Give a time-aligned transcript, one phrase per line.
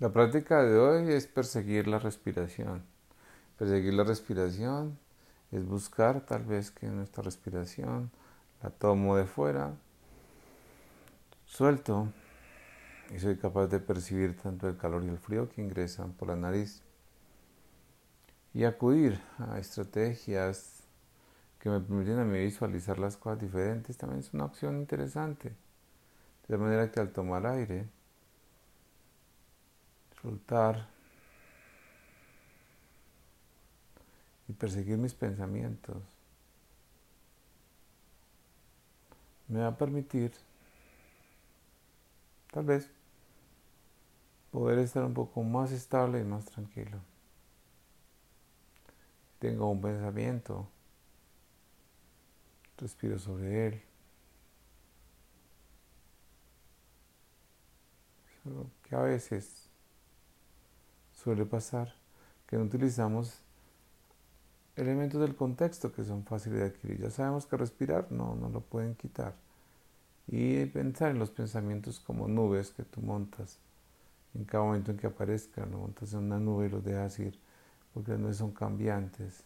[0.00, 2.82] La práctica de hoy es perseguir la respiración.
[3.58, 4.98] Perseguir la respiración
[5.52, 8.10] es buscar tal vez que nuestra respiración
[8.62, 9.74] la tomo de fuera,
[11.44, 12.08] suelto
[13.14, 16.36] y soy capaz de percibir tanto el calor y el frío que ingresan por la
[16.36, 16.80] nariz
[18.54, 20.82] y acudir a estrategias
[21.58, 25.52] que me permiten a mí visualizar las cosas diferentes también es una opción interesante.
[26.48, 27.86] De manera que al tomar aire,
[30.22, 30.86] soltar
[34.48, 35.96] y perseguir mis pensamientos
[39.48, 40.32] me va a permitir
[42.52, 42.88] tal vez
[44.52, 46.98] poder estar un poco más estable y más tranquilo.
[49.38, 50.68] Tengo un pensamiento,
[52.78, 53.82] respiro sobre él.
[58.82, 59.69] que a veces
[61.22, 61.94] suele pasar
[62.46, 63.42] que no utilizamos
[64.76, 67.00] elementos del contexto que son fáciles de adquirir.
[67.00, 69.34] Ya sabemos que respirar no, no lo pueden quitar.
[70.26, 73.58] Y pensar en los pensamientos como nubes que tú montas.
[74.34, 77.38] En cada momento en que aparezcan, lo montas en una nube y los dejas ir,
[77.92, 79.44] porque las nubes son cambiantes.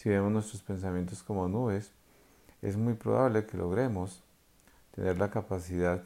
[0.00, 1.92] Si vemos nuestros pensamientos como nubes,
[2.62, 4.22] es muy probable que logremos
[4.92, 6.02] tener la capacidad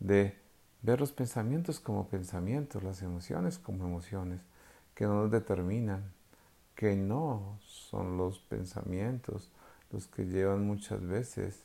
[0.00, 0.36] de
[0.82, 4.40] ver los pensamientos como pensamientos, las emociones como emociones,
[4.96, 6.10] que no nos determinan,
[6.74, 9.52] que no son los pensamientos
[9.92, 11.62] los que llevan muchas veces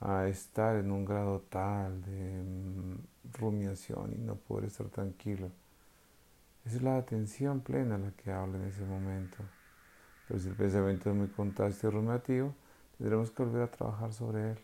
[0.00, 2.96] a estar en un grado tal de mm,
[3.32, 5.52] rumiación y no poder estar tranquilo.
[6.64, 9.44] Es la atención plena la que habla en ese momento.
[10.26, 12.54] Pero si el pensamiento es muy contraste y rumativo,
[12.98, 14.58] tendremos que volver a trabajar sobre él.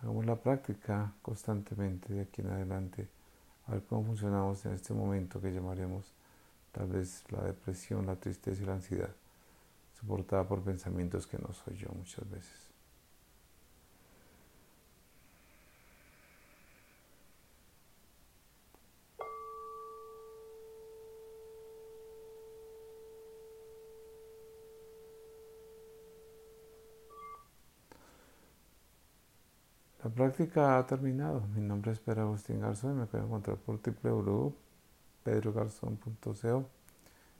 [0.00, 3.08] Hagamos la práctica constantemente de aquí en adelante,
[3.66, 6.12] a ver cómo funcionamos en este momento que llamaremos
[6.70, 9.10] tal vez la depresión, la tristeza y la ansiedad,
[9.98, 12.75] soportada por pensamientos que no soy yo muchas veces.
[30.06, 31.42] La práctica ha terminado.
[31.52, 36.68] Mi nombre es Pedro Agustín Garzón y me pueden encontrar por www.pedrogarzón.co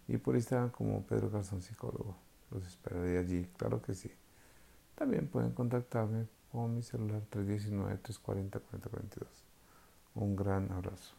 [0.09, 2.17] y por Instagram como Pedro Garzón Psicólogo.
[2.51, 4.11] Los esperaré allí, claro que sí.
[4.97, 9.29] También pueden contactarme con mi celular 319-340-4042.
[10.17, 11.15] Un gran abrazo.